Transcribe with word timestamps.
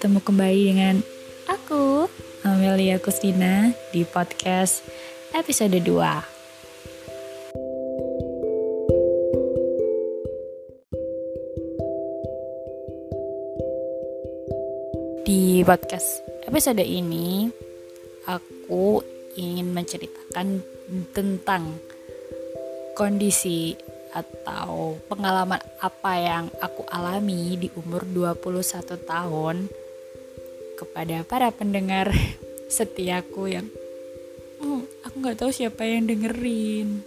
bertemu 0.00 0.24
kembali 0.24 0.62
dengan 0.64 0.96
aku, 1.44 2.08
Amelia 2.40 2.96
Kustina, 2.96 3.68
di 3.92 4.08
podcast 4.08 4.80
episode 5.36 5.76
2. 5.76 5.84
Di 15.28 15.60
podcast 15.68 16.24
episode 16.48 16.80
ini, 16.80 17.52
aku 18.24 19.04
ingin 19.36 19.68
menceritakan 19.68 20.64
tentang 21.12 21.76
kondisi 22.96 23.76
atau 24.16 24.96
pengalaman 25.12 25.60
apa 25.84 26.12
yang 26.16 26.48
aku 26.64 26.88
alami 26.88 27.60
di 27.60 27.68
umur 27.76 28.08
21 28.08 28.96
tahun 29.04 29.68
kepada 30.80 31.20
para 31.28 31.52
pendengar 31.52 32.08
setiaku 32.76 33.52
yang 33.52 33.68
oh, 34.64 34.80
aku 35.04 35.14
nggak 35.20 35.36
tahu 35.36 35.52
siapa 35.52 35.84
yang 35.84 36.08
dengerin. 36.08 37.04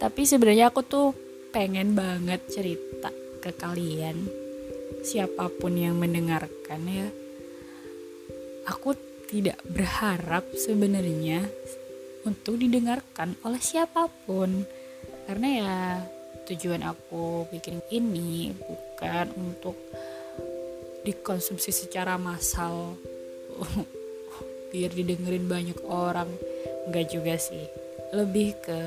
Tapi 0.00 0.22
sebenarnya 0.24 0.72
aku 0.72 0.80
tuh 0.82 1.12
pengen 1.52 1.92
banget 1.92 2.40
cerita 2.48 3.12
ke 3.44 3.52
kalian. 3.52 4.24
Siapa 5.04 5.52
pun 5.52 5.76
yang 5.76 6.00
mendengarkan 6.00 6.80
ya. 6.88 7.08
Aku 8.66 8.96
tidak 9.30 9.58
berharap 9.66 10.46
sebenarnya 10.54 11.46
untuk 12.26 12.58
didengarkan 12.58 13.38
oleh 13.46 13.62
siapa 13.62 14.10
pun. 14.26 14.66
Karena 15.26 15.48
ya 15.48 15.76
tujuan 16.50 16.82
aku 16.82 17.46
bikin 17.50 17.78
ini 17.94 18.50
bukan 18.54 19.30
untuk 19.38 19.78
dikonsumsi 21.02 21.70
secara 21.74 22.18
massal. 22.18 22.98
Biar 24.72 24.90
didengerin 24.94 25.46
banyak 25.46 25.78
orang. 25.84 26.30
Enggak 26.88 27.12
juga 27.12 27.34
sih. 27.36 27.66
Lebih 28.14 28.48
ke 28.62 28.78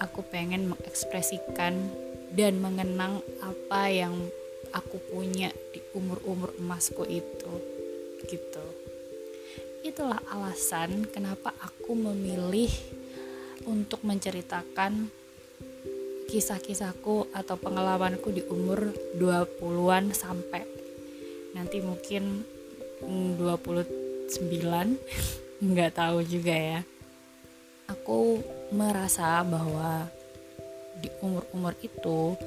aku 0.00 0.24
pengen 0.24 0.72
mengekspresikan 0.72 1.76
dan 2.32 2.62
mengenang 2.62 3.20
apa 3.42 3.90
yang 3.90 4.14
aku 4.70 5.02
punya 5.10 5.50
di 5.74 5.82
umur-umur 5.92 6.54
emasku 6.56 7.02
itu. 7.04 7.52
Gitu. 8.24 8.64
Itulah 9.80 10.20
alasan 10.30 11.08
kenapa 11.08 11.56
aku 11.58 11.96
memilih 11.96 12.70
untuk 13.64 14.04
menceritakan 14.04 15.08
kisah-kisahku 16.30 17.32
atau 17.34 17.56
pengalamanku 17.58 18.30
di 18.30 18.46
umur 18.46 18.94
20-an 19.18 20.14
sampai 20.14 20.79
nanti 21.56 21.82
mungkin 21.82 22.44
29 23.04 23.90
nggak 25.70 25.92
tahu 25.92 26.24
juga 26.24 26.54
ya 26.56 26.80
aku 27.90 28.38
merasa 28.70 29.42
bahwa 29.42 30.06
di 31.02 31.10
umur-umur 31.18 31.74
itu 31.82 32.38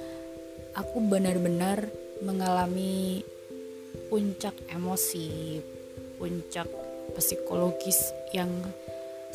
aku 0.72 0.98
benar-benar 1.04 1.90
mengalami 2.24 3.20
puncak 4.08 4.56
emosi, 4.72 5.60
puncak 6.18 6.70
psikologis 7.18 8.16
yang 8.32 8.50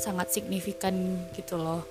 sangat 0.00 0.33
signifikan 0.33 1.27
gitu 1.36 1.61
loh. 1.61 1.84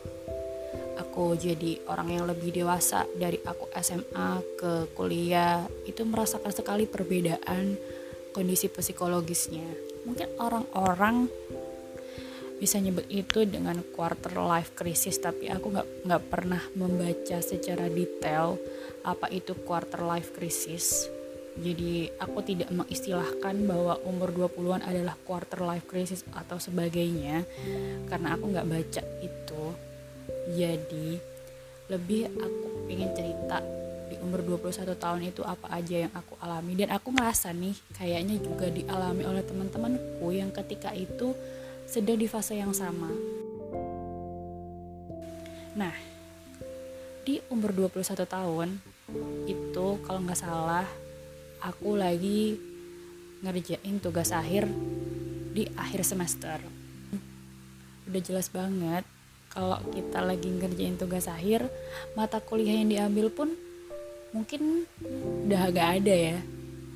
Aku 0.98 1.38
jadi 1.38 1.78
orang 1.86 2.10
yang 2.10 2.26
lebih 2.26 2.50
dewasa 2.50 3.06
dari 3.14 3.38
aku 3.46 3.70
SMA 3.78 4.42
ke 4.58 4.90
kuliah 4.98 5.66
itu 5.86 6.02
merasakan 6.02 6.50
sekali 6.50 6.90
perbedaan 6.90 7.78
kondisi 8.34 8.70
psikologisnya. 8.70 9.66
Mungkin 10.10 10.38
orang-orang 10.42 11.30
bisa 12.58 12.82
nyebut 12.82 13.06
itu 13.14 13.46
dengan 13.46 13.78
quarter 13.94 14.34
life 14.42 14.74
crisis 14.74 15.22
tapi 15.22 15.46
aku 15.46 15.78
nggak 15.78 15.88
nggak 16.10 16.24
pernah 16.26 16.62
membaca 16.74 17.38
secara 17.38 17.86
detail 17.86 18.58
apa 19.06 19.30
itu 19.30 19.54
quarter 19.62 20.02
life 20.02 20.34
crisis 20.34 21.06
jadi 21.58 22.14
aku 22.22 22.42
tidak 22.46 22.70
mengistilahkan 22.70 23.56
bahwa 23.66 23.98
umur 24.06 24.30
20-an 24.30 24.86
adalah 24.86 25.18
quarter 25.26 25.66
life 25.66 25.86
crisis 25.90 26.26
atau 26.34 26.58
sebagainya 26.58 27.46
karena 28.10 28.38
aku 28.38 28.46
nggak 28.50 28.70
baca 28.70 29.04
itu 29.22 29.64
jadi 30.52 31.20
lebih 31.88 32.32
aku 32.32 32.92
ingin 32.92 33.12
cerita 33.16 33.60
di 34.08 34.16
umur 34.24 34.40
21 34.44 34.96
tahun 34.96 35.22
itu 35.28 35.44
apa 35.44 35.68
aja 35.72 36.08
yang 36.08 36.14
aku 36.16 36.40
alami 36.40 36.80
dan 36.80 36.96
aku 36.96 37.12
ngerasa 37.12 37.52
nih 37.52 37.76
kayaknya 37.96 38.40
juga 38.40 38.72
dialami 38.72 39.28
oleh 39.28 39.44
teman-temanku 39.44 40.28
yang 40.32 40.52
ketika 40.56 40.96
itu 40.96 41.36
sedang 41.88 42.20
di 42.20 42.28
fase 42.28 42.56
yang 42.56 42.72
sama. 42.72 43.12
Nah, 45.76 45.96
di 47.28 47.44
umur 47.52 47.76
21 47.76 48.24
tahun 48.24 48.70
itu 49.48 49.88
kalau 50.04 50.20
nggak 50.24 50.40
salah 50.40 50.88
aku 51.64 52.00
lagi 52.00 52.56
ngerjain 53.44 54.00
tugas 54.00 54.32
akhir 54.32 54.68
di 55.52 55.68
akhir 55.76 56.04
semester. 56.08 56.60
Udah 58.08 58.22
jelas 58.24 58.48
banget 58.48 59.04
kalau 59.58 59.82
kita 59.90 60.22
lagi 60.22 60.54
ngerjain 60.54 61.02
tugas 61.02 61.26
akhir, 61.26 61.66
mata 62.14 62.38
kuliah 62.38 62.78
yang 62.78 62.94
diambil 62.94 63.34
pun 63.34 63.58
mungkin 64.30 64.86
udah 65.50 65.74
agak 65.74 65.88
ada 65.98 66.14
ya 66.14 66.38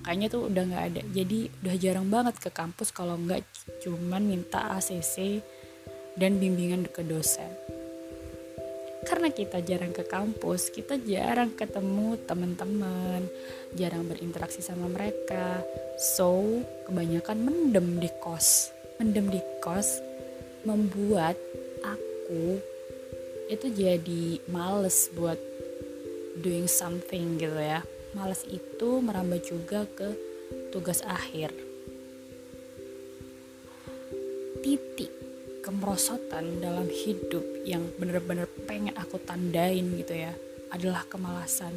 kayaknya 0.06 0.28
tuh 0.30 0.50
udah 0.50 0.64
nggak 0.68 0.86
ada 0.94 1.02
jadi 1.14 1.40
udah 1.64 1.76
jarang 1.80 2.08
banget 2.10 2.36
ke 2.42 2.50
kampus 2.54 2.90
kalau 2.94 3.16
nggak 3.18 3.42
cuman 3.86 4.22
minta 4.26 4.78
ACC 4.78 5.42
dan 6.18 6.42
bimbingan 6.42 6.86
ke 6.90 7.06
dosen 7.06 7.50
karena 9.02 9.34
kita 9.34 9.66
jarang 9.66 9.90
ke 9.98 10.06
kampus, 10.06 10.70
kita 10.70 10.94
jarang 11.02 11.58
ketemu 11.58 12.22
teman-teman, 12.30 13.26
jarang 13.74 14.06
berinteraksi 14.06 14.62
sama 14.62 14.86
mereka. 14.86 15.66
So, 15.98 16.62
kebanyakan 16.86 17.42
mendem 17.42 17.98
di 17.98 18.06
kos. 18.22 18.70
Mendem 19.02 19.34
di 19.34 19.42
kos 19.58 19.98
membuat 20.70 21.34
aku 22.32 22.64
itu 23.52 23.68
jadi 23.76 24.40
males 24.48 25.12
buat 25.12 25.36
doing 26.40 26.64
something 26.64 27.36
gitu 27.36 27.60
ya 27.60 27.84
malas 28.16 28.48
itu 28.48 29.04
merambah 29.04 29.44
juga 29.44 29.84
ke 29.84 30.16
tugas 30.72 31.04
akhir. 31.04 31.52
Titik 34.64 35.12
kemerosotan 35.60 36.64
dalam 36.64 36.88
hidup 36.88 37.44
yang 37.68 37.84
benar-benar 38.00 38.48
pengen 38.64 38.96
aku 38.96 39.20
tandain 39.28 39.84
gitu 40.00 40.16
ya 40.16 40.32
adalah 40.72 41.04
kemalasan. 41.12 41.76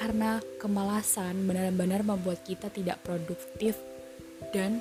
Karena 0.00 0.40
kemalasan 0.56 1.44
benar-benar 1.44 2.00
membuat 2.00 2.40
kita 2.48 2.72
tidak 2.72 3.04
produktif 3.04 3.76
dan 4.56 4.80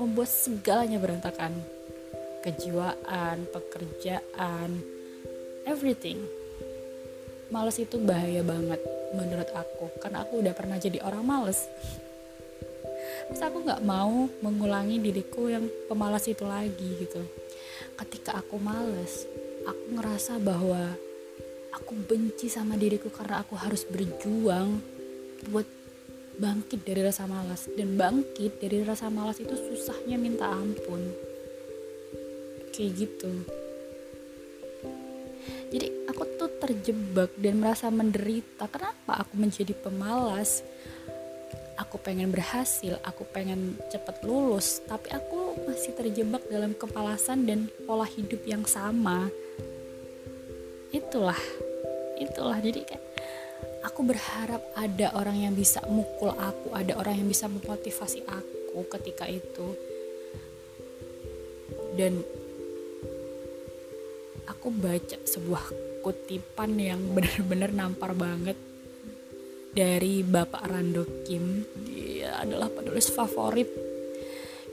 membuat 0.00 0.32
segalanya 0.32 0.96
berantakan. 0.96 1.77
Kejiwaan, 2.48 3.44
pekerjaan, 3.52 4.80
everything. 5.68 6.16
Males 7.52 7.76
itu 7.76 8.00
bahaya 8.00 8.40
banget 8.40 8.80
menurut 9.12 9.52
aku 9.52 9.92
karena 10.00 10.24
aku 10.24 10.40
udah 10.40 10.56
pernah 10.56 10.80
jadi 10.80 11.04
orang 11.04 11.28
males. 11.28 11.68
Terus 13.28 13.44
aku 13.44 13.68
nggak 13.68 13.84
mau 13.84 14.32
mengulangi 14.40 14.96
diriku 14.96 15.52
yang 15.52 15.68
pemalas 15.92 16.24
itu 16.24 16.40
lagi 16.48 17.04
gitu. 17.04 17.20
Ketika 18.00 18.40
aku 18.40 18.56
males 18.56 19.28
aku 19.68 20.00
ngerasa 20.00 20.40
bahwa 20.40 20.96
aku 21.76 21.92
benci 22.00 22.48
sama 22.48 22.80
diriku 22.80 23.12
karena 23.12 23.44
aku 23.44 23.60
harus 23.60 23.84
berjuang 23.84 24.80
buat 25.52 25.68
bangkit 26.40 26.80
dari 26.80 27.04
rasa 27.04 27.28
malas. 27.28 27.68
Dan 27.76 28.00
bangkit 28.00 28.56
dari 28.56 28.80
rasa 28.88 29.12
malas 29.12 29.36
itu 29.36 29.52
susahnya 29.52 30.16
minta 30.16 30.48
ampun 30.48 31.27
kayak 32.78 32.94
gitu. 32.94 33.30
Jadi 35.68 35.86
aku 36.06 36.22
tuh 36.38 36.50
terjebak 36.62 37.34
dan 37.34 37.58
merasa 37.58 37.90
menderita. 37.90 38.70
Kenapa 38.70 39.26
aku 39.26 39.34
menjadi 39.34 39.74
pemalas? 39.74 40.62
Aku 41.78 41.94
pengen 41.98 42.34
berhasil 42.34 42.98
aku 43.06 43.22
pengen 43.30 43.78
cepat 43.86 44.26
lulus 44.26 44.82
tapi 44.90 45.14
aku 45.14 45.62
masih 45.62 45.94
terjebak 45.94 46.42
dalam 46.50 46.74
kepalasan 46.74 47.46
dan 47.46 47.70
pola 47.86 48.02
hidup 48.02 48.42
yang 48.46 48.66
sama. 48.66 49.30
Itulah 50.90 51.38
itulah. 52.18 52.58
Jadi 52.58 52.82
kayak 52.82 53.04
aku 53.86 54.02
berharap 54.02 54.62
ada 54.74 55.14
orang 55.14 55.38
yang 55.38 55.54
bisa 55.54 55.78
mukul 55.86 56.34
aku 56.34 56.74
ada 56.74 56.98
orang 56.98 57.22
yang 57.22 57.28
bisa 57.30 57.46
memotivasi 57.46 58.26
aku 58.26 58.82
ketika 58.98 59.30
itu. 59.30 59.78
Dan 61.94 62.26
aku 64.68 64.84
baca 64.84 65.16
sebuah 65.24 65.64
kutipan 66.04 66.76
yang 66.76 67.00
benar-benar 67.16 67.72
nampar 67.72 68.12
banget 68.12 68.52
dari 69.72 70.20
Bapak 70.20 70.60
Rando 70.60 71.24
Kim 71.24 71.64
dia 71.88 72.36
adalah 72.36 72.68
penulis 72.68 73.08
favorit 73.08 73.64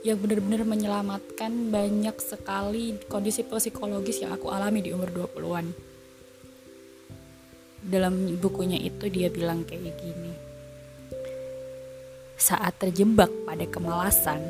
yang 0.04 0.20
benar-benar 0.20 0.68
menyelamatkan 0.68 1.72
banyak 1.72 2.12
sekali 2.20 3.00
kondisi 3.08 3.40
psikologis 3.40 4.20
yang 4.20 4.36
aku 4.36 4.52
alami 4.52 4.84
di 4.84 4.92
umur 4.92 5.32
20-an. 5.32 5.72
Dalam 7.80 8.36
bukunya 8.36 8.76
itu 8.76 9.08
dia 9.08 9.32
bilang 9.32 9.64
kayak 9.64 9.96
gini. 9.96 10.32
Saat 12.36 12.84
terjebak 12.84 13.32
pada 13.48 13.64
kemalasan, 13.64 14.44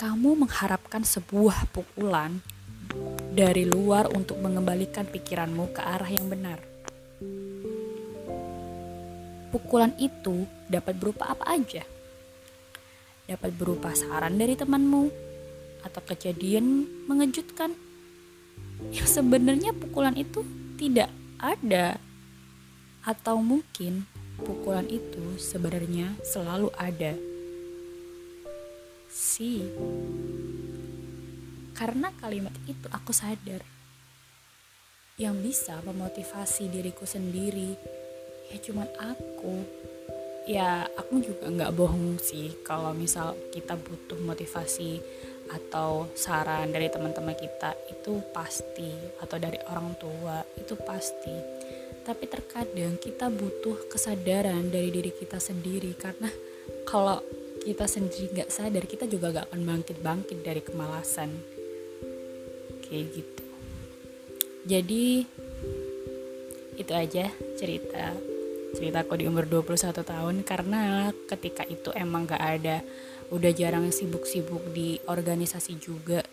kamu 0.00 0.48
mengharapkan 0.48 1.04
sebuah 1.04 1.68
pukulan 1.76 2.40
dari 3.38 3.62
luar 3.62 4.10
untuk 4.10 4.42
mengembalikan 4.42 5.06
pikiranmu 5.06 5.70
ke 5.70 5.80
arah 5.80 6.10
yang 6.10 6.26
benar. 6.26 6.58
Pukulan 9.48 9.94
itu 9.96 10.44
dapat 10.68 10.98
berupa 10.98 11.32
apa 11.32 11.56
aja? 11.56 11.86
Dapat 13.24 13.50
berupa 13.56 13.94
saran 13.96 14.36
dari 14.36 14.58
temanmu 14.58 15.08
atau 15.86 16.00
kejadian 16.04 16.84
mengejutkan? 17.08 17.72
Yang 18.92 19.20
sebenarnya 19.20 19.72
pukulan 19.72 20.18
itu 20.18 20.44
tidak 20.76 21.08
ada. 21.40 21.96
Atau 23.06 23.40
mungkin 23.40 24.04
pukulan 24.42 24.84
itu 24.90 25.40
sebenarnya 25.40 26.12
selalu 26.26 26.68
ada. 26.76 27.16
Si 29.08 29.64
karena 31.78 32.10
kalimat 32.18 32.50
itu 32.66 32.90
aku 32.90 33.14
sadar. 33.14 33.62
Yang 35.14 35.36
bisa 35.46 35.78
memotivasi 35.86 36.66
diriku 36.66 37.06
sendiri. 37.06 37.78
Ya 38.50 38.58
cuman 38.58 38.90
aku. 38.98 39.62
Ya 40.50 40.90
aku 40.98 41.22
juga 41.22 41.46
nggak 41.46 41.74
bohong 41.78 42.18
sih 42.18 42.50
kalau 42.66 42.90
misal 42.96 43.38
kita 43.54 43.78
butuh 43.78 44.18
motivasi 44.18 44.98
atau 45.48 46.10
saran 46.18 46.74
dari 46.74 46.90
teman-teman 46.90 47.38
kita 47.38 47.78
itu 47.86 48.26
pasti. 48.34 48.90
Atau 49.22 49.38
dari 49.38 49.62
orang 49.70 49.94
tua 50.02 50.42
itu 50.58 50.74
pasti. 50.82 51.34
Tapi 52.02 52.24
terkadang 52.26 52.98
kita 52.98 53.30
butuh 53.30 53.86
kesadaran 53.86 54.66
dari 54.66 54.90
diri 54.90 55.14
kita 55.14 55.38
sendiri. 55.38 55.94
Karena 55.94 56.26
kalau 56.82 57.22
kita 57.62 57.86
sendiri 57.86 58.34
nggak 58.34 58.50
sadar 58.50 58.82
kita 58.88 59.04
juga 59.04 59.34
gak 59.34 59.52
akan 59.52 59.60
bangkit-bangkit 59.66 60.38
dari 60.40 60.62
kemalasan 60.64 61.57
kayak 62.88 63.06
gitu. 63.14 63.44
Jadi 64.68 65.06
itu 66.78 66.92
aja 66.94 67.26
cerita 67.56 68.12
ceritaku 68.76 69.16
di 69.16 69.24
umur 69.28 69.48
21 69.48 70.04
tahun. 70.04 70.36
Karena 70.44 71.12
ketika 71.28 71.64
itu 71.64 71.92
emang 71.96 72.28
gak 72.28 72.42
ada 72.42 72.84
udah 73.28 73.52
jarang 73.52 73.88
sibuk-sibuk 73.92 74.72
di 74.72 75.00
organisasi 75.04 75.76
juga. 75.80 76.24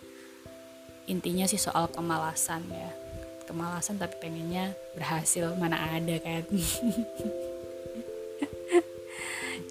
Intinya 1.06 1.46
sih 1.46 1.60
soal 1.60 1.92
kemalasan 1.92 2.66
ya. 2.72 2.92
Kemalasan 3.46 4.02
tapi 4.02 4.18
pengennya 4.18 4.74
berhasil 4.98 5.54
mana 5.56 5.78
ada 5.94 6.18
kan. 6.18 6.44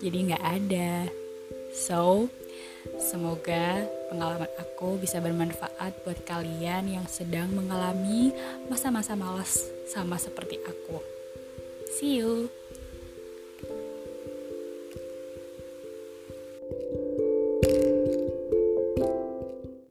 Jadi 0.04 0.18
nggak 0.30 0.44
ada. 0.44 1.08
So 1.74 2.28
semoga 2.98 3.84
pengalaman 4.10 4.50
aku 4.58 4.96
bisa 4.98 5.20
bermanfaat 5.20 5.92
buat 6.02 6.18
kalian 6.24 6.88
yang 6.88 7.06
sedang 7.06 7.52
mengalami 7.52 8.32
masa-masa 8.66 9.14
malas 9.14 9.68
sama 9.88 10.16
seperti 10.16 10.58
aku. 10.64 10.98
See 12.00 12.18
you 12.18 12.63